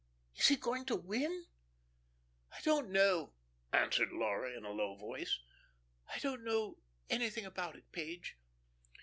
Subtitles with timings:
[0.35, 1.45] Is he going to win?"
[2.51, 3.33] "I don't know,"
[3.71, 5.37] answered Laura, in a low voice;
[6.11, 6.79] "I don't know
[7.11, 8.35] anything about it, Page."